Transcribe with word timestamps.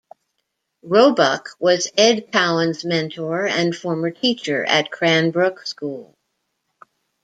Roebuck 0.81 1.49
was 1.59 1.91
Ed 1.95 2.31
Cowan's 2.31 2.83
mentor 2.83 3.45
and 3.45 3.75
former 3.75 4.09
teacher 4.09 4.65
at 4.65 4.89
Cranbrook 4.89 5.67
School. 5.67 6.17